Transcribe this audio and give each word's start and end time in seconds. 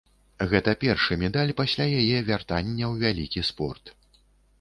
Гэта 0.51 0.71
першы 0.83 1.17
медаль 1.23 1.53
пасля 1.59 1.85
яе 1.99 2.17
вяртання 2.29 2.85
ў 2.87 3.05
вялікі 3.05 3.45
спорт. 3.51 3.93